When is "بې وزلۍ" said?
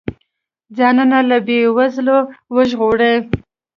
1.45-2.19